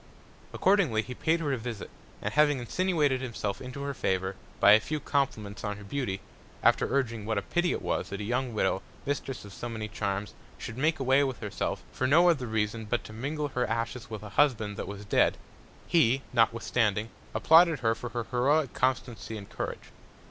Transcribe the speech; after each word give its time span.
Accordingly 0.51 1.03
he 1.03 1.13
paid 1.13 1.41
her 1.41 1.53
a 1.53 1.57
Visit, 1.59 1.91
and 2.23 2.33
having 2.33 2.57
insinuated 2.57 3.21
himself 3.21 3.61
into 3.61 3.83
her 3.83 3.93
Favour, 3.93 4.35
by 4.59 4.71
a 4.71 4.79
few 4.79 4.99
Compliments 4.99 5.63
on 5.63 5.77
her 5.77 5.83
Beauty, 5.83 6.21
after 6.63 6.91
urging 6.91 7.23
what 7.23 7.37
a 7.37 7.43
pity 7.43 7.71
it 7.71 7.83
was, 7.83 8.09
that 8.09 8.19
a 8.19 8.23
young 8.23 8.51
Widow, 8.51 8.81
Mistress 9.05 9.45
of 9.45 9.53
so 9.53 9.69
many 9.69 9.87
Charms, 9.87 10.33
should 10.57 10.75
make 10.75 10.99
away 10.99 11.23
with 11.23 11.39
herself 11.39 11.83
for 11.91 12.07
no 12.07 12.29
other 12.31 12.47
reason 12.47 12.85
but 12.85 13.03
to 13.03 13.13
mingle 13.13 13.49
her 13.49 13.67
Ashes 13.67 14.09
with 14.09 14.23
a 14.23 14.29
Husband 14.29 14.75
that 14.75 14.87
was 14.87 15.05
dead; 15.05 15.37
he, 15.85 16.23
notwithstanding, 16.33 17.09
applauded 17.35 17.81
her 17.81 17.93
for 17.93 18.09
her 18.09 18.23
heroic 18.23 18.73
Constancy 18.73 19.37
and 19.37 19.51
Courage. 19.51 19.91